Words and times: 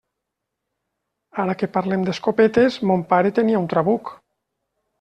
Ara 1.43 1.55
que 1.59 1.69
parlem 1.75 2.07
d'escopetes, 2.09 2.81
mon 2.93 3.07
pare 3.15 3.35
tenia 3.39 3.63
un 3.65 3.71
trabuc. 3.75 4.13